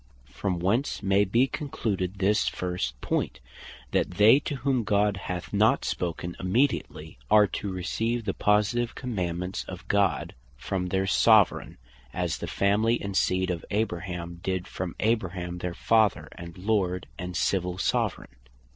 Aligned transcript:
From 0.31 0.57
whence 0.57 1.03
may 1.03 1.25
be 1.25 1.45
concluded 1.45 2.15
this 2.17 2.47
first 2.47 2.99
point, 3.01 3.39
that 3.91 4.09
they 4.15 4.39
to 4.39 4.55
whom 4.55 4.83
God 4.83 5.15
hath 5.27 5.53
not 5.53 5.85
spoken 5.85 6.35
immediately, 6.39 7.19
are 7.29 7.45
to 7.45 7.71
receive 7.71 8.25
the 8.25 8.33
positive 8.33 8.95
commandements 8.95 9.63
of 9.65 9.87
God, 9.87 10.33
from 10.57 10.87
their 10.87 11.05
Soveraign; 11.05 11.77
as 12.15 12.39
the 12.39 12.47
family 12.47 12.99
and 12.99 13.15
seed 13.15 13.51
of 13.51 13.63
Abraham 13.69 14.39
did 14.41 14.67
from 14.67 14.95
Abraham 14.99 15.59
their 15.59 15.75
Father, 15.75 16.29
and 16.31 16.57
Lord, 16.57 17.05
and 17.19 17.37
Civill 17.37 17.77
Soveraign. 17.77 18.35